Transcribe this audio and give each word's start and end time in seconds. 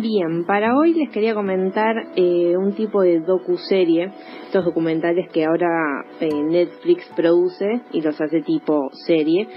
Bien, 0.00 0.44
para 0.46 0.76
hoy 0.76 0.92
les 0.94 1.10
quería 1.10 1.34
comentar 1.34 1.94
eh, 2.16 2.54
un 2.56 2.74
tipo 2.74 3.00
de 3.02 3.20
docu-serie, 3.20 4.10
estos 4.44 4.64
documentales 4.64 5.28
que 5.32 5.44
ahora 5.44 6.04
eh, 6.20 6.28
Netflix 6.44 7.08
produce 7.16 7.80
y 7.92 8.00
los 8.02 8.20
hace 8.20 8.42
tipo 8.42 8.88
serie. 9.06 9.48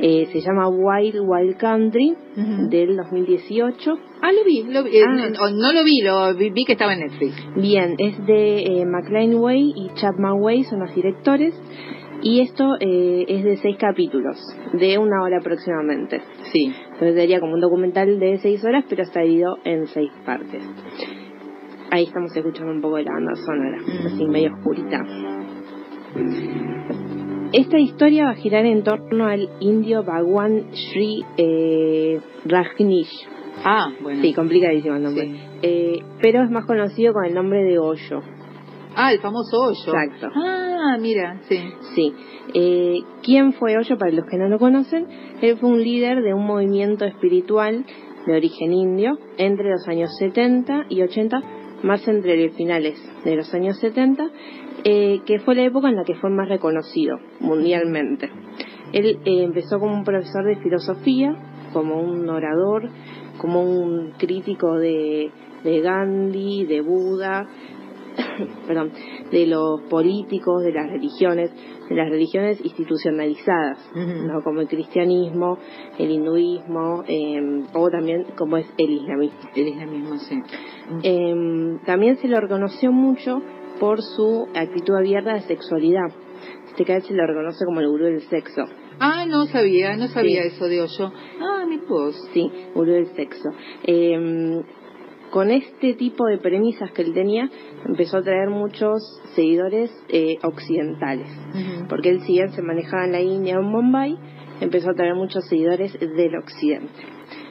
Eh, 0.00 0.26
se 0.30 0.40
llama 0.40 0.68
Wild 0.68 1.16
Wild 1.26 1.56
Country 1.56 2.14
del 2.68 2.96
2018. 2.96 3.98
Ah, 4.22 4.30
lo 4.30 4.44
vi, 4.44 4.62
lo 4.64 4.84
vi. 4.84 4.96
Eh, 4.98 5.02
Ah. 5.04 5.30
no, 5.30 5.50
no 5.50 5.72
lo 5.72 5.82
vi, 5.82 6.02
lo 6.02 6.34
vi, 6.34 6.50
vi 6.50 6.64
que 6.64 6.72
estaba 6.72 6.92
en 6.94 7.00
Netflix. 7.00 7.34
Bien, 7.56 7.94
es 7.98 8.24
de 8.26 8.60
eh, 8.62 8.86
McLean 8.86 9.34
Way 9.34 9.72
y 9.74 9.90
Chapman 9.94 10.40
Way, 10.40 10.64
son 10.64 10.80
los 10.80 10.94
directores. 10.94 11.54
Y 12.22 12.40
esto 12.40 12.74
eh, 12.80 13.24
es 13.28 13.44
de 13.44 13.56
seis 13.58 13.76
capítulos, 13.78 14.36
de 14.72 14.98
una 14.98 15.22
hora 15.22 15.38
aproximadamente. 15.38 16.20
Sí. 16.52 16.72
Entonces 16.84 17.14
sería 17.14 17.40
como 17.40 17.54
un 17.54 17.60
documental 17.60 18.18
de 18.18 18.38
seis 18.38 18.64
horas, 18.64 18.84
pero 18.88 19.02
está 19.02 19.20
dividido 19.20 19.56
en 19.64 19.86
seis 19.86 20.10
partes. 20.26 20.62
Ahí 21.90 22.04
estamos 22.04 22.36
escuchando 22.36 22.72
un 22.72 22.80
poco 22.80 22.96
de 22.96 23.04
la 23.04 23.12
banda 23.12 23.34
sonora, 23.34 23.78
así 24.04 24.24
medio 24.26 24.52
oscurita. 24.54 25.00
Esta 27.52 27.78
historia 27.78 28.24
va 28.24 28.30
a 28.30 28.34
girar 28.34 28.66
en 28.66 28.82
torno 28.82 29.26
al 29.26 29.48
indio 29.60 30.02
Bhagwan 30.02 30.66
Sri 30.72 31.24
eh, 31.38 32.20
Rajneesh. 32.44 33.26
Ah, 33.64 33.90
bueno. 34.02 34.20
Sí, 34.20 34.34
complicadísimo 34.34 34.96
el 34.96 35.02
nombre. 35.02 35.28
Sí. 35.28 35.40
Eh, 35.62 35.98
pero 36.20 36.42
es 36.42 36.50
más 36.50 36.66
conocido 36.66 37.14
con 37.14 37.24
el 37.24 37.34
nombre 37.34 37.62
de 37.62 37.78
Hoyo. 37.78 38.22
Ah, 39.00 39.12
el 39.12 39.20
famoso 39.20 39.60
hoyo. 39.60 39.94
Exacto. 39.94 40.28
Ah, 40.34 40.96
mira, 41.00 41.40
sí. 41.48 41.56
Sí. 41.94 42.12
Eh, 42.52 42.96
¿Quién 43.22 43.52
fue 43.52 43.76
Hoyo? 43.78 43.96
Para 43.96 44.10
los 44.10 44.26
que 44.26 44.36
no 44.36 44.48
lo 44.48 44.58
conocen, 44.58 45.06
él 45.40 45.56
fue 45.56 45.68
un 45.70 45.80
líder 45.80 46.20
de 46.24 46.34
un 46.34 46.44
movimiento 46.44 47.04
espiritual 47.04 47.84
de 48.26 48.36
origen 48.36 48.72
indio 48.72 49.16
entre 49.36 49.70
los 49.70 49.86
años 49.86 50.10
70 50.18 50.86
y 50.88 51.02
80, 51.02 51.40
más 51.84 52.08
entre 52.08 52.44
los 52.44 52.56
finales 52.56 53.00
de 53.24 53.36
los 53.36 53.54
años 53.54 53.78
70, 53.78 54.30
eh, 54.82 55.20
que 55.24 55.38
fue 55.38 55.54
la 55.54 55.62
época 55.62 55.90
en 55.90 55.94
la 55.94 56.02
que 56.02 56.16
fue 56.16 56.30
más 56.30 56.48
reconocido 56.48 57.18
mundialmente. 57.38 58.28
Él 58.92 59.20
eh, 59.24 59.44
empezó 59.44 59.78
como 59.78 59.94
un 59.94 60.02
profesor 60.02 60.44
de 60.44 60.56
filosofía, 60.56 61.36
como 61.72 62.00
un 62.00 62.28
orador, 62.28 62.90
como 63.38 63.62
un 63.62 64.14
crítico 64.18 64.74
de, 64.74 65.30
de 65.62 65.80
Gandhi, 65.82 66.64
de 66.64 66.80
Buda, 66.80 67.46
perdón, 68.66 68.92
de 69.30 69.46
los 69.46 69.82
políticos, 69.88 70.62
de 70.62 70.72
las 70.72 70.90
religiones, 70.90 71.50
de 71.88 71.94
las 71.94 72.08
religiones 72.08 72.60
institucionalizadas. 72.64 73.78
¿no? 73.94 74.42
como 74.42 74.60
el 74.60 74.68
cristianismo, 74.68 75.58
el 75.98 76.10
hinduismo, 76.10 77.04
eh, 77.06 77.40
o 77.74 77.90
también 77.90 78.24
como 78.36 78.56
es 78.56 78.66
el 78.78 78.90
islamismo. 78.90 79.38
El 79.54 79.68
islamismo, 79.68 80.16
sí. 80.18 80.36
Eh, 81.02 81.78
también 81.86 82.16
se 82.16 82.28
lo 82.28 82.40
reconoció 82.40 82.92
mucho 82.92 83.40
por 83.80 84.02
su 84.02 84.48
actitud 84.54 84.94
abierta 84.96 85.34
de 85.34 85.40
sexualidad. 85.42 86.08
Este 86.66 86.84
caso 86.84 87.08
se 87.08 87.14
lo 87.14 87.26
reconoce 87.26 87.64
como 87.64 87.80
el 87.80 87.88
gurú 87.88 88.04
del 88.04 88.20
sexo. 88.22 88.62
Ah, 89.00 89.26
no 89.26 89.46
sabía, 89.46 89.96
no 89.96 90.08
sabía 90.08 90.42
Sí. 90.42 90.48
eso 90.48 90.64
de 90.66 90.82
hoyo. 90.82 91.12
Ah, 91.40 91.64
mi 91.68 91.76
vos. 91.78 92.16
Sí, 92.32 92.50
gurú 92.74 92.92
del 92.92 93.06
sexo. 93.14 93.48
Eh, 93.84 94.62
con 95.30 95.50
este 95.50 95.94
tipo 95.94 96.26
de 96.26 96.38
premisas 96.38 96.90
que 96.92 97.02
él 97.02 97.12
tenía, 97.12 97.50
empezó 97.86 98.18
a 98.18 98.22
traer 98.22 98.50
muchos 98.50 99.02
seguidores 99.34 99.90
eh, 100.08 100.38
occidentales. 100.42 101.28
Porque 101.88 102.10
él, 102.10 102.20
si 102.22 102.32
bien 102.32 102.50
se 102.52 102.62
manejaba 102.62 103.04
en 103.04 103.12
la 103.12 103.20
India 103.20 103.58
o 103.58 103.62
en 103.62 103.72
Bombay, 103.72 104.18
empezó 104.60 104.90
a 104.90 104.94
traer 104.94 105.14
muchos 105.14 105.46
seguidores 105.48 105.98
del 105.98 106.36
occidente. 106.36 107.02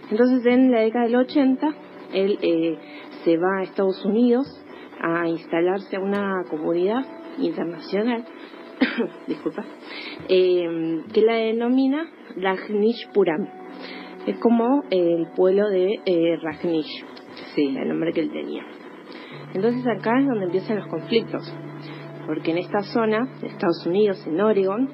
Entonces, 0.10 0.46
en 0.46 0.72
la 0.72 0.82
década 0.82 1.06
del 1.06 1.16
80, 1.18 1.76
él 2.14 2.40
eh, 2.42 2.78
se 3.24 3.38
va 3.38 3.60
a 3.60 3.64
Estados 3.64 4.04
Unidos 4.06 4.48
a 5.00 5.28
instalarse 5.28 5.98
a 5.98 6.00
una 6.00 6.44
comunidad 6.50 7.06
internacional, 7.38 8.26
disculpa, 9.28 9.66
eh, 10.30 11.04
que 11.14 11.22
la 11.22 11.36
denomina 11.36 12.10
Rajneeshpuram. 12.36 13.48
Es 14.26 14.38
como 14.40 14.84
el 14.90 15.28
pueblo 15.36 15.70
de 15.70 16.00
eh, 16.06 16.38
Rajneesh, 16.42 17.06
Sí. 17.58 17.76
el 17.76 17.90
nombre 17.90 18.14
que 18.14 18.22
él 18.22 18.32
tenía. 18.32 18.64
Entonces 19.56 19.84
acá 19.88 20.20
es 20.20 20.28
donde 20.28 20.46
empiezan 20.46 20.78
los 20.78 20.88
conflictos, 20.88 21.52
porque 22.28 22.52
en 22.52 22.60
esta 22.60 22.84
zona, 22.84 23.28
Estados 23.42 23.84
Unidos, 23.88 24.24
en 24.28 24.40
Oregon, 24.40 24.88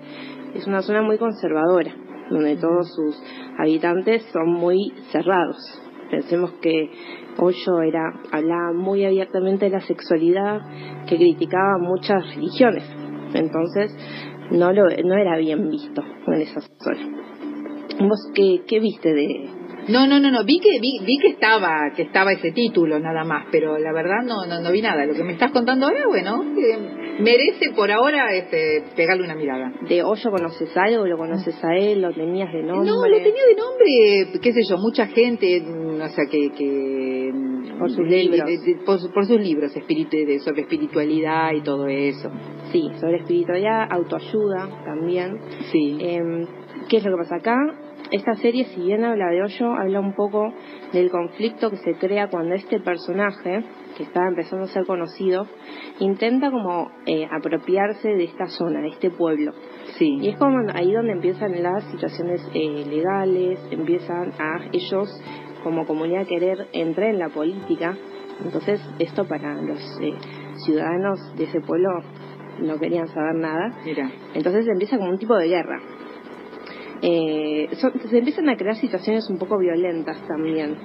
es 0.56 0.66
una 0.66 0.82
zona 0.82 1.02
muy 1.02 1.18
conservadora, 1.18 1.94
donde 2.30 2.56
todos 2.56 2.88
sus 2.96 3.22
habitantes 3.60 4.24
son 4.32 4.54
muy 4.54 4.94
cerrados. 5.12 5.58
Pensemos 6.10 6.54
que 6.62 6.90
Hoyo 7.38 7.82
era, 7.82 8.14
hablaba 8.32 8.72
muy 8.74 9.04
abiertamente 9.04 9.66
de 9.66 9.72
la 9.72 9.82
sexualidad, 9.82 10.62
que 11.06 11.18
criticaba 11.18 11.80
muchas 11.80 12.34
religiones. 12.34 12.90
Entonces, 13.34 13.94
no, 14.52 14.72
lo, 14.72 14.84
no 15.04 15.16
era 15.16 15.38
bien 15.38 15.70
visto 15.70 16.02
en 16.28 16.42
esa 16.42 16.62
zona. 16.62 17.10
¿Vos 18.00 18.32
qué 18.34 18.80
viste 18.80 19.14
de, 19.14 19.50
No, 19.90 20.08
no, 20.08 20.20
no, 20.20 20.32
no, 20.32 20.44
vi 20.46 20.60
que 20.60 20.80
vi, 20.80 21.00
vi 21.06 21.18
que 21.18 21.28
estaba 21.30 21.92
que 21.96 22.04
estaba 22.04 22.32
ese 22.32 22.52
título 22.52 23.00
nada 23.00 23.24
más, 23.26 23.48
pero 23.52 23.78
la 23.78 23.92
verdad 23.92 24.24
no 24.26 24.46
no, 24.46 24.62
no 24.62 24.72
vi 24.72 24.82
nada. 24.82 25.06
Lo 25.06 25.14
que 25.14 25.24
me 25.24 25.34
estás 25.34 25.52
contando 25.52 25.88
ahora, 25.88 26.08
bueno, 26.08 26.42
eh, 26.58 27.16
merece 27.20 27.72
por 27.76 27.92
ahora 27.92 28.34
este 28.34 28.84
pegarle 28.96 29.24
una 29.26 29.36
mirada. 29.36 29.72
de 29.88 30.02
Hoyo 30.04 30.32
conoces 30.32 30.76
algo? 30.78 31.06
¿Lo 31.06 31.18
conoces 31.18 31.56
a 31.64 31.76
él? 31.76 32.02
¿Lo 32.02 32.12
tenías 32.14 32.52
de 32.54 32.64
nombre? 32.64 32.90
No, 32.90 33.06
lo 33.08 33.18
tenía 33.18 33.44
de 33.46 33.56
nombre, 33.56 34.40
qué 34.42 34.54
sé 34.54 34.62
yo, 34.70 34.78
mucha 34.78 35.08
gente, 35.08 35.62
o 35.62 36.08
sea, 36.10 36.26
que... 36.32 36.50
que 36.58 37.32
Por 37.78 37.90
sus 37.90 38.08
de- 38.10 38.24
libros. 38.24 38.46
de- 38.46 38.58
de- 38.60 38.86
por, 38.86 39.00
su- 39.00 39.12
por 39.12 39.26
sus 39.26 39.40
libros 39.40 39.76
espíritu, 39.76 40.16
de, 40.16 40.40
sobre 40.40 40.62
espiritualidad 40.62 41.52
y 41.54 41.62
todo 41.62 41.88
eso. 41.88 42.30
Sí, 42.72 42.90
sobre 43.02 43.18
espiritualidad, 43.18 43.88
autoayuda 43.92 44.70
también. 44.86 45.40
Sí. 45.72 45.98
Eh, 46.00 46.46
¿Qué 46.90 46.98
es 46.98 47.04
lo 47.06 47.12
que 47.12 47.24
pasa 47.24 47.36
acá? 47.38 47.56
Esta 48.14 48.36
serie, 48.36 48.66
si 48.66 48.80
bien 48.80 49.04
habla 49.04 49.26
de 49.32 49.42
Hoyo, 49.42 49.74
habla 49.74 50.00
un 50.00 50.14
poco 50.14 50.54
del 50.92 51.10
conflicto 51.10 51.72
que 51.72 51.78
se 51.78 51.96
crea 51.96 52.28
cuando 52.28 52.54
este 52.54 52.80
personaje, 52.80 53.66
que 53.98 54.04
está 54.04 54.28
empezando 54.28 54.66
a 54.66 54.68
ser 54.68 54.86
conocido, 54.86 55.48
intenta 55.98 56.52
como 56.52 56.92
eh, 57.08 57.26
apropiarse 57.26 58.10
de 58.10 58.26
esta 58.26 58.46
zona, 58.50 58.82
de 58.82 58.90
este 58.90 59.10
pueblo. 59.10 59.54
sí. 59.98 60.20
Y 60.22 60.30
es 60.30 60.38
como 60.38 60.60
ahí 60.76 60.92
donde 60.92 61.14
empiezan 61.14 61.64
las 61.64 61.84
situaciones 61.86 62.48
eh, 62.54 62.86
legales, 62.88 63.60
empiezan 63.72 64.32
a 64.40 64.64
ellos 64.72 65.10
como 65.64 65.88
comunidad 65.88 66.28
querer 66.28 66.68
entrar 66.72 67.10
en 67.10 67.18
la 67.18 67.30
política. 67.30 67.98
Entonces 68.46 68.80
esto 69.00 69.26
para 69.26 69.60
los 69.60 69.80
eh, 70.04 70.14
ciudadanos 70.64 71.20
de 71.36 71.46
ese 71.46 71.62
pueblo 71.62 71.90
no 72.60 72.78
querían 72.78 73.08
saber 73.08 73.36
nada. 73.38 73.76
Mira. 73.84 74.12
Entonces 74.36 74.68
empieza 74.68 75.00
como 75.00 75.10
un 75.10 75.18
tipo 75.18 75.36
de 75.36 75.48
guerra. 75.48 75.80
Eh, 77.06 77.68
son- 77.82 77.92
se 78.10 78.18
empiezan 78.18 78.48
a 78.48 78.56
crear 78.56 78.78
situaciones 78.78 79.30
un 79.30 79.38
poco 79.38 79.58
violentas 79.60 80.18
también. 80.26 80.76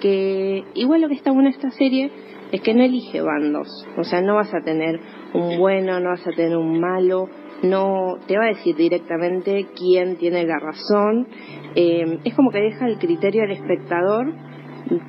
Que 0.00 0.64
igual 0.74 1.02
lo 1.02 1.08
que 1.08 1.14
está 1.14 1.30
bueno 1.30 1.48
esta 1.48 1.70
serie 1.70 2.10
es 2.50 2.60
que 2.60 2.74
no 2.74 2.82
elige 2.82 3.20
bandos. 3.20 3.68
O 3.96 4.02
sea, 4.02 4.20
no 4.20 4.34
vas 4.34 4.52
a 4.52 4.60
tener 4.64 4.98
un 5.34 5.58
bueno, 5.58 6.00
no 6.00 6.10
vas 6.10 6.26
a 6.26 6.32
tener 6.32 6.56
un 6.56 6.80
malo. 6.80 7.28
No 7.62 8.16
te 8.26 8.36
va 8.36 8.46
a 8.46 8.48
decir 8.48 8.74
directamente 8.74 9.68
quién 9.76 10.16
tiene 10.16 10.44
la 10.44 10.58
razón. 10.58 11.28
Eh, 11.76 12.18
es 12.24 12.34
como 12.34 12.50
que 12.50 12.58
deja 12.58 12.86
el 12.88 12.98
criterio 12.98 13.44
al 13.44 13.52
espectador 13.52 14.34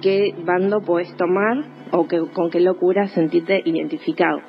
qué 0.01 0.33
bando 0.45 0.81
puedes 0.81 1.15
tomar 1.15 1.57
o 1.91 2.07
que, 2.07 2.19
con 2.33 2.49
qué 2.49 2.59
locura 2.59 3.07
sentirte 3.07 3.61
identificado. 3.65 4.39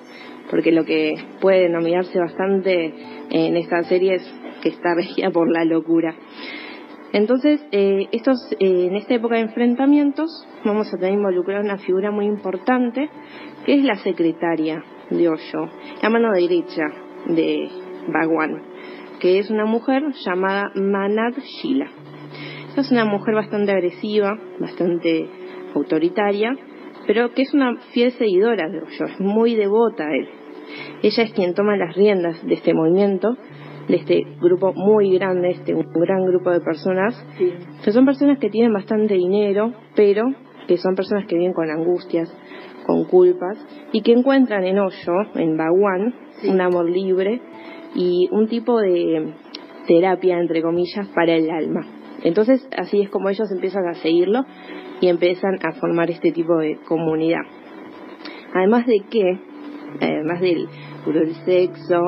Porque 0.50 0.72
lo 0.72 0.84
que 0.84 1.14
puede 1.40 1.62
denominarse 1.62 2.18
bastante 2.18 2.92
en 3.30 3.56
esta 3.56 3.82
serie 3.84 4.16
es 4.16 4.34
que 4.62 4.68
está 4.70 4.94
regida 4.94 5.30
por 5.30 5.50
la 5.50 5.64
locura. 5.64 6.14
Entonces, 7.12 7.64
eh, 7.70 8.08
estos, 8.10 8.36
eh, 8.58 8.86
en 8.88 8.96
esta 8.96 9.14
época 9.14 9.36
de 9.36 9.42
enfrentamientos, 9.42 10.28
vamos 10.64 10.92
a 10.92 10.96
tener 10.96 11.14
involucrada 11.14 11.60
una 11.60 11.78
figura 11.78 12.10
muy 12.10 12.26
importante, 12.26 13.08
que 13.64 13.74
es 13.74 13.84
la 13.84 13.94
secretaria 13.96 14.82
de 15.10 15.28
Hoyo, 15.28 15.70
la 16.02 16.10
mano 16.10 16.32
derecha 16.32 16.82
de 17.26 17.68
Bhagwan, 18.08 18.62
que 19.20 19.38
es 19.38 19.48
una 19.48 19.64
mujer 19.64 20.02
llamada 20.24 20.72
Manad 20.74 21.34
Shila. 21.38 21.86
Es 22.76 22.90
una 22.90 23.04
mujer 23.04 23.36
bastante 23.36 23.70
agresiva, 23.70 24.36
bastante 24.58 25.28
autoritaria, 25.76 26.56
pero 27.06 27.32
que 27.32 27.42
es 27.42 27.54
una 27.54 27.76
fiel 27.92 28.10
seguidora 28.12 28.68
de 28.68 28.78
Hoyo, 28.78 29.04
es 29.06 29.20
muy 29.20 29.54
devota 29.54 30.04
a 30.04 30.12
él. 30.12 30.28
Ella 31.02 31.22
es 31.22 31.32
quien 31.34 31.54
toma 31.54 31.76
las 31.76 31.94
riendas 31.94 32.44
de 32.44 32.54
este 32.54 32.74
movimiento, 32.74 33.36
de 33.86 33.96
este 33.96 34.24
grupo 34.40 34.72
muy 34.74 35.16
grande, 35.16 35.50
este 35.50 35.72
un 35.72 35.86
gran 35.94 36.26
grupo 36.26 36.50
de 36.50 36.60
personas, 36.60 37.14
que 37.84 37.92
son 37.92 38.06
personas 38.06 38.38
que 38.40 38.50
tienen 38.50 38.72
bastante 38.72 39.14
dinero, 39.14 39.72
pero 39.94 40.24
que 40.66 40.76
son 40.76 40.96
personas 40.96 41.26
que 41.26 41.36
viven 41.36 41.52
con 41.52 41.70
angustias, 41.70 42.28
con 42.86 43.04
culpas, 43.04 43.56
y 43.92 44.02
que 44.02 44.12
encuentran 44.12 44.64
en 44.64 44.80
Hoyo, 44.80 45.12
en 45.36 45.56
Baguán, 45.56 46.12
un 46.48 46.60
amor 46.60 46.90
libre 46.90 47.40
y 47.94 48.28
un 48.32 48.48
tipo 48.48 48.80
de 48.80 49.32
terapia, 49.86 50.40
entre 50.40 50.60
comillas, 50.60 51.06
para 51.14 51.36
el 51.36 51.50
alma. 51.50 52.03
Entonces, 52.24 52.66
así 52.76 53.02
es 53.02 53.10
como 53.10 53.28
ellos 53.28 53.50
empiezan 53.52 53.86
a 53.86 53.94
seguirlo 53.94 54.44
y 55.00 55.08
empiezan 55.08 55.54
a 55.62 55.72
formar 55.72 56.10
este 56.10 56.32
tipo 56.32 56.56
de 56.56 56.78
comunidad. 56.88 57.42
Además 58.54 58.86
de 58.86 59.00
que, 59.10 59.38
además 60.00 60.40
del 60.40 60.68
del 61.12 61.34
sexo 61.44 62.00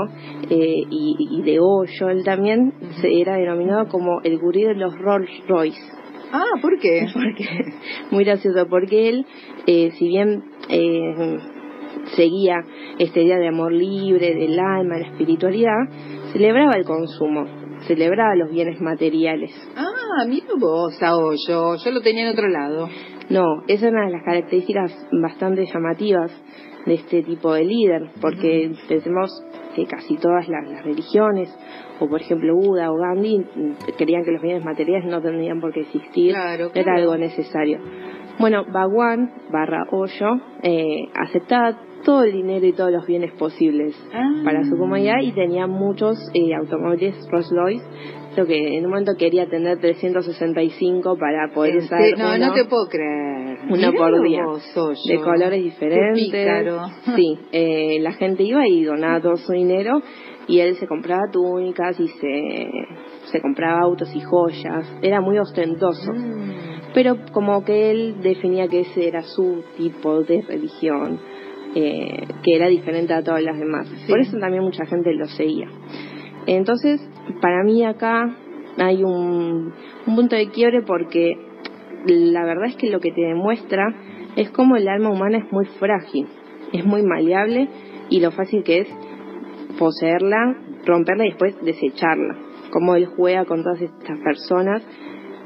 eh, 0.48 0.82
y, 0.90 1.42
de 1.42 1.58
Hoyo, 1.60 2.08
él 2.08 2.24
también 2.24 2.72
se 3.00 3.20
era 3.20 3.36
denominado 3.36 3.88
como 3.88 4.20
el 4.22 4.38
gurí 4.38 4.64
de 4.64 4.74
los 4.74 4.96
Rolls 4.98 5.30
Royce. 5.48 5.80
Ah, 6.32 6.58
¿por 6.60 6.78
qué? 6.78 7.06
Porque, 7.12 7.44
muy 8.10 8.24
gracioso, 8.24 8.66
porque 8.68 9.08
él, 9.08 9.26
eh, 9.66 9.90
si 9.92 10.08
bien 10.08 10.44
eh, 10.68 11.38
seguía 12.16 12.64
este 12.98 13.20
día 13.20 13.36
de 13.36 13.48
amor 13.48 13.72
libre, 13.72 14.34
del 14.34 14.58
alma, 14.58 14.98
la 14.98 15.06
espiritualidad, 15.06 15.88
celebraba 16.32 16.74
el 16.76 16.84
consumo, 16.84 17.44
celebraba 17.86 18.34
los 18.34 18.50
bienes 18.50 18.80
materiales. 18.80 19.52
Ah, 19.76 19.85
mira 20.26 20.46
vos, 20.58 20.96
Hoyo, 21.02 21.76
yo 21.76 21.90
lo 21.90 22.00
tenía 22.00 22.24
en 22.24 22.30
otro 22.30 22.48
lado. 22.48 22.88
No, 23.28 23.62
esa 23.66 23.86
es 23.86 23.92
una 23.92 24.06
de 24.06 24.12
las 24.12 24.22
características 24.24 24.92
bastante 25.12 25.66
llamativas 25.66 26.30
de 26.86 26.94
este 26.94 27.22
tipo 27.22 27.52
de 27.52 27.64
líder, 27.64 28.10
porque 28.20 28.70
pensemos 28.88 29.30
que 29.74 29.86
casi 29.86 30.16
todas 30.16 30.48
las, 30.48 30.84
religiones, 30.84 31.54
o 32.00 32.08
por 32.08 32.20
ejemplo 32.20 32.54
Buda 32.54 32.90
o 32.90 32.96
Gandhi, 32.96 33.44
querían 33.98 34.24
que 34.24 34.30
los 34.30 34.42
bienes 34.42 34.64
materiales 34.64 35.04
no 35.04 35.20
tendrían 35.20 35.60
por 35.60 35.72
qué 35.72 35.80
existir, 35.80 36.34
era 36.74 36.94
algo 36.94 37.16
necesario. 37.16 37.80
Bueno, 38.38 38.64
Bhagwan 38.70 39.32
barra 39.50 39.86
Hoyo 39.90 40.40
eh, 40.62 41.08
aceptaba 41.14 41.78
todo 42.06 42.22
el 42.22 42.32
dinero 42.32 42.64
y 42.64 42.72
todos 42.72 42.92
los 42.92 43.04
bienes 43.04 43.32
posibles 43.32 43.92
ah. 44.14 44.42
para 44.44 44.62
su 44.62 44.78
comunidad 44.78 45.16
y 45.22 45.32
tenía 45.32 45.66
muchos 45.66 46.16
eh, 46.34 46.54
automóviles 46.54 47.16
Rolls 47.28 47.50
Royce 47.50 47.84
lo 48.36 48.46
que 48.46 48.78
en 48.78 48.84
un 48.84 48.90
momento 48.90 49.14
quería 49.18 49.48
tener 49.48 49.80
365 49.80 51.18
para 51.18 51.52
poder 51.52 51.78
usar 51.78 52.00
no 52.16 52.38
no 52.38 52.54
te 52.54 52.64
puedo 52.66 52.86
creer. 52.86 53.58
Uno 53.68 53.92
por 53.94 54.22
día 54.22 54.44
de 55.08 55.20
colores 55.20 55.64
diferentes. 55.64 56.30
sí 57.16 57.38
eh, 57.50 57.98
la 58.00 58.12
gente 58.12 58.44
iba 58.44 58.68
y 58.68 58.84
donaba 58.84 59.20
todo 59.20 59.36
su 59.36 59.52
dinero 59.52 60.00
y 60.46 60.60
él 60.60 60.76
se 60.76 60.86
compraba 60.86 61.22
túnicas 61.32 61.98
y 61.98 62.06
se 62.06 62.70
se 63.32 63.40
compraba 63.40 63.80
autos 63.80 64.14
y 64.14 64.20
joyas. 64.20 64.86
Era 65.02 65.20
muy 65.20 65.38
ostentoso. 65.38 66.12
Mm. 66.12 66.92
pero 66.94 67.16
como 67.32 67.64
que 67.64 67.90
él 67.90 68.20
definía 68.22 68.68
que 68.68 68.80
ese 68.80 69.08
era 69.08 69.22
su 69.22 69.64
tipo 69.76 70.22
de 70.22 70.42
religión 70.42 71.18
eh, 71.78 72.26
que 72.42 72.56
era 72.56 72.68
diferente 72.68 73.12
a 73.12 73.22
todas 73.22 73.42
las 73.42 73.58
demás. 73.58 73.86
Por 74.08 74.18
eso 74.18 74.38
también 74.38 74.62
mucha 74.62 74.86
gente 74.86 75.12
lo 75.12 75.26
seguía. 75.26 75.68
Entonces, 76.46 77.06
para 77.42 77.62
mí 77.64 77.84
acá 77.84 78.34
hay 78.78 79.04
un, 79.04 79.74
punto 80.06 80.36
de 80.36 80.48
quiebre 80.48 80.80
porque 80.80 81.34
la 82.06 82.46
verdad 82.46 82.68
es 82.68 82.76
que 82.76 82.88
lo 82.88 82.98
que 82.98 83.12
te 83.12 83.20
demuestra 83.20 83.94
es 84.36 84.48
cómo 84.52 84.76
el 84.76 84.88
alma 84.88 85.10
humana 85.10 85.36
es 85.36 85.52
muy 85.52 85.66
frágil, 85.78 86.26
es 86.72 86.82
muy 86.82 87.02
maleable 87.02 87.68
y 88.08 88.20
lo 88.20 88.30
fácil 88.30 88.62
que 88.62 88.78
es 88.78 88.88
poseerla, 89.78 90.56
romperla 90.86 91.26
y 91.26 91.28
después 91.28 91.62
desecharla. 91.62 92.38
Cómo 92.70 92.94
él 92.94 93.04
juega 93.04 93.44
con 93.44 93.62
todas 93.62 93.82
estas 93.82 94.18
personas 94.20 94.82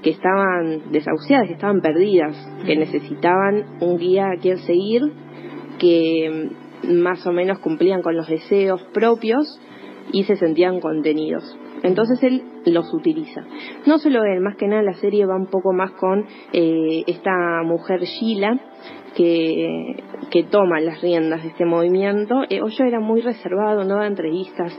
que 0.00 0.10
estaban 0.10 0.92
desahuciadas, 0.92 1.48
que 1.48 1.54
estaban 1.54 1.80
perdidas, 1.80 2.36
que 2.64 2.76
necesitaban 2.76 3.78
un 3.80 3.98
guía 3.98 4.26
a 4.30 4.40
quien 4.40 4.58
seguir, 4.58 5.02
que 5.80 6.50
más 6.88 7.26
o 7.26 7.32
menos 7.32 7.58
cumplían 7.58 8.02
con 8.02 8.16
los 8.16 8.28
deseos 8.28 8.82
propios 8.92 9.60
y 10.12 10.24
se 10.24 10.36
sentían 10.36 10.80
contenidos. 10.80 11.56
Entonces 11.82 12.22
él 12.22 12.42
los 12.66 12.92
utiliza. 12.92 13.42
No 13.86 13.98
solo 13.98 14.22
él, 14.24 14.40
más 14.40 14.56
que 14.56 14.68
nada 14.68 14.82
la 14.82 14.94
serie 14.94 15.24
va 15.24 15.36
un 15.36 15.46
poco 15.46 15.72
más 15.72 15.92
con 15.92 16.26
eh, 16.52 17.04
esta 17.06 17.62
mujer 17.64 18.02
Sheila 18.02 18.60
que, 19.16 19.96
que 20.30 20.44
toma 20.44 20.80
las 20.80 21.00
riendas 21.00 21.42
de 21.42 21.48
este 21.48 21.64
movimiento. 21.64 22.42
Eh, 22.48 22.60
Oyo 22.60 22.84
era 22.84 23.00
muy 23.00 23.22
reservado, 23.22 23.84
no 23.84 23.94
daba 23.94 24.06
entrevistas, 24.06 24.78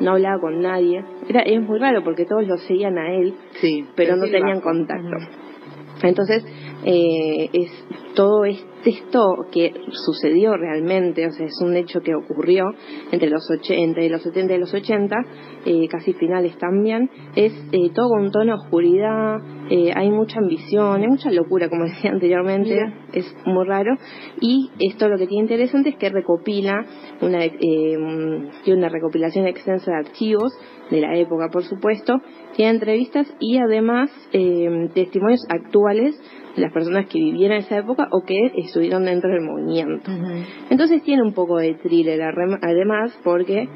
no 0.00 0.12
hablaba 0.12 0.40
con 0.40 0.60
nadie. 0.60 1.02
Era, 1.28 1.40
es 1.40 1.62
muy 1.62 1.78
raro 1.78 2.04
porque 2.04 2.26
todos 2.26 2.46
lo 2.46 2.58
seguían 2.58 2.98
a 2.98 3.14
él, 3.14 3.34
sí, 3.60 3.86
pero 3.96 4.16
no 4.16 4.26
tenían 4.26 4.60
contacto. 4.60 5.16
Entonces, 6.02 6.44
eh, 6.84 7.48
es 7.52 7.70
todo 8.14 8.44
esto 8.44 9.46
que 9.52 9.72
sucedió 9.90 10.56
realmente, 10.56 11.26
o 11.26 11.30
sea, 11.30 11.46
es 11.46 11.60
un 11.62 11.76
hecho 11.76 12.00
que 12.00 12.14
ocurrió 12.14 12.64
entre 13.10 13.30
los, 13.30 13.46
entre 13.70 14.08
los 14.08 14.22
70 14.22 14.54
y 14.54 14.58
los 14.58 14.74
80, 14.74 15.16
eh, 15.64 15.88
casi 15.88 16.12
finales 16.14 16.56
también, 16.58 17.08
es 17.36 17.52
eh, 17.72 17.90
todo 17.94 18.08
con 18.10 18.22
un 18.24 18.30
tono 18.30 18.56
de 18.56 18.62
oscuridad, 18.62 19.36
eh, 19.70 19.92
hay 19.94 20.10
mucha 20.10 20.40
ambición, 20.40 21.00
hay 21.00 21.08
mucha 21.08 21.30
locura, 21.30 21.68
como 21.68 21.84
decía 21.88 22.10
anteriormente, 22.10 22.78
es 23.12 23.34
muy 23.46 23.66
raro, 23.66 23.94
y 24.40 24.70
esto 24.78 25.08
lo 25.08 25.16
que 25.16 25.26
tiene 25.26 25.44
interesante 25.44 25.90
es 25.90 25.96
que 25.96 26.10
recopila 26.10 26.84
una, 27.20 27.40
tiene 27.48 28.78
una 28.78 28.88
recopilación 28.88 29.46
extensa 29.46 29.92
de 29.92 29.98
archivos 29.98 30.52
de 30.90 31.00
la 31.00 31.16
época, 31.16 31.48
por 31.50 31.62
supuesto, 31.62 32.14
tiene 32.54 32.72
entrevistas 32.72 33.32
y 33.40 33.56
además 33.58 34.10
testimonios 34.94 35.46
actuales 35.48 36.20
las 36.56 36.72
personas 36.72 37.06
que 37.06 37.18
vivieron 37.18 37.58
esa 37.58 37.78
época 37.78 38.08
o 38.10 38.22
que 38.24 38.38
estuvieron 38.56 39.04
dentro 39.04 39.30
del 39.30 39.42
movimiento. 39.42 40.10
Entonces 40.70 41.02
tiene 41.02 41.22
un 41.22 41.32
poco 41.32 41.58
de 41.58 41.74
thriller 41.74 42.20
además 42.22 43.18
porque 43.24 43.68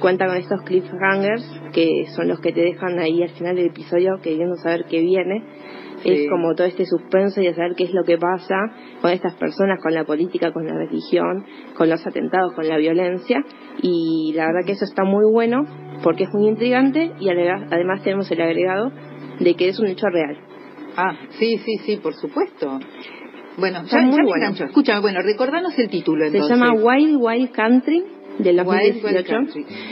cuenta 0.00 0.26
con 0.26 0.36
estos 0.36 0.62
cliffhangers 0.62 1.44
que 1.72 2.06
son 2.16 2.28
los 2.28 2.40
que 2.40 2.52
te 2.52 2.62
dejan 2.62 2.98
ahí 2.98 3.22
al 3.22 3.30
final 3.30 3.56
del 3.56 3.66
episodio 3.66 4.18
queriendo 4.22 4.56
saber 4.56 4.84
qué 4.88 5.00
viene. 5.00 5.44
Es 6.02 6.30
como 6.30 6.54
todo 6.54 6.66
este 6.66 6.86
suspenso 6.86 7.42
y 7.42 7.46
de 7.46 7.54
saber 7.54 7.74
qué 7.76 7.84
es 7.84 7.92
lo 7.92 8.04
que 8.04 8.16
pasa 8.16 8.56
con 9.02 9.10
estas 9.10 9.34
personas, 9.34 9.78
con 9.82 9.92
la 9.92 10.04
política, 10.04 10.50
con 10.50 10.66
la 10.66 10.72
religión, 10.72 11.44
con 11.76 11.90
los 11.90 12.06
atentados, 12.06 12.54
con 12.54 12.66
la 12.66 12.78
violencia. 12.78 13.44
Y 13.82 14.32
la 14.34 14.46
verdad 14.46 14.60
que 14.64 14.72
eso 14.72 14.86
está 14.86 15.04
muy 15.04 15.30
bueno 15.30 15.64
porque 16.02 16.24
es 16.24 16.30
muy 16.32 16.48
intrigante 16.48 17.12
y 17.20 17.28
además 17.28 18.02
tenemos 18.02 18.30
el 18.30 18.40
agregado 18.40 18.90
de 19.40 19.54
que 19.54 19.68
es 19.68 19.78
un 19.78 19.88
hecho 19.88 20.06
real. 20.06 20.49
Ah, 20.96 21.16
sí, 21.38 21.58
sí, 21.58 21.78
sí, 21.84 21.96
por 21.96 22.14
supuesto. 22.14 22.78
Bueno, 23.56 23.84
ya, 23.84 24.00
muy 24.00 24.22
bueno. 24.24 24.50
Escúchame, 24.50 25.00
bueno, 25.00 25.20
recordanos 25.22 25.78
el 25.78 25.88
título 25.88 26.24
entonces. 26.24 26.48
Se 26.48 26.54
llama 26.54 26.72
Wild 26.72 27.16
Wild 27.20 27.50
Country 27.52 28.04
de 28.38 28.52
2018. 28.54 29.34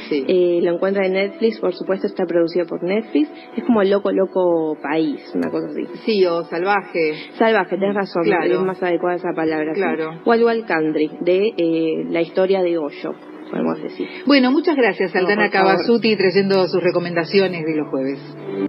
Sí. 0.08 0.24
Eh, 0.26 0.60
lo 0.62 0.74
encuentra 0.74 1.06
en 1.06 1.12
Netflix, 1.12 1.60
por 1.60 1.74
supuesto, 1.74 2.06
está 2.06 2.24
producido 2.24 2.66
por 2.66 2.82
Netflix. 2.82 3.28
Es 3.56 3.64
como 3.64 3.82
loco, 3.82 4.10
loco 4.12 4.76
país, 4.82 5.20
una 5.34 5.50
cosa 5.50 5.68
así. 5.68 5.84
Sí, 6.04 6.24
o 6.24 6.44
salvaje. 6.44 7.14
Salvaje, 7.36 7.76
tenés 7.76 7.94
razón, 7.94 8.22
es 8.26 8.60
más 8.60 8.82
adecuada 8.82 9.16
esa 9.16 9.32
palabra. 9.34 9.72
Claro. 9.74 10.20
Wild 10.24 10.44
Wild 10.44 10.66
Country, 10.66 11.10
de 11.20 11.52
eh, 11.56 12.04
la 12.08 12.22
historia 12.22 12.62
de 12.62 12.78
Hoyo, 12.78 13.12
podemos 13.50 13.82
decir. 13.82 14.08
Bueno, 14.26 14.50
muchas 14.50 14.76
gracias, 14.76 15.14
Aldana 15.14 15.46
no, 15.46 15.50
Cavazuti, 15.50 16.16
trayendo 16.16 16.66
sus 16.68 16.82
recomendaciones 16.82 17.64
de 17.64 17.76
los 17.76 17.88
jueves. 17.88 18.67